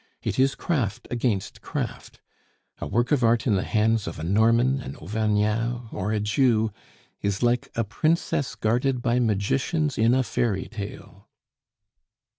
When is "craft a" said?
1.61-2.87